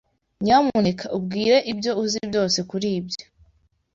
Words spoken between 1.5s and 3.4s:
ibyo uzi byose kuri ibyo.